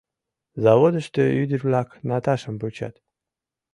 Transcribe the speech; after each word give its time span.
«Заводышто 0.63 1.21
ӱдыр-влак 1.41 1.89
Наташам 2.09 2.55
вучат. 2.61 2.95